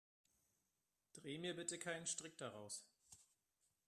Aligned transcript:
Dreh 1.13 1.37
mir 1.37 1.55
bitte 1.55 1.77
keinen 1.77 2.07
Strick 2.07 2.35
daraus. 2.39 2.83